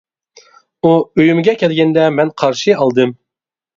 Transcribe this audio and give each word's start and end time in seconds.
ئۇ 0.87 0.93
ئۆيۈمگە 0.95 1.55
كەلگەندە 1.65 2.07
مەن 2.17 2.33
قارشى 2.43 2.77
ئالدىم. 2.79 3.15